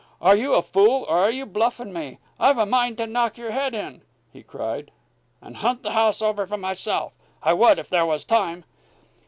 [0.19, 2.17] "Are you a fool, or are you bluffing me?
[2.39, 4.01] I've half a mind to knock your head in,"
[4.33, 4.89] he cried,
[5.41, 7.13] "and hunt the house over for myself!
[7.43, 8.65] I would, if there was time."